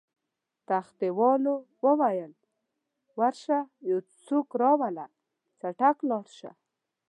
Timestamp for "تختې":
0.69-1.07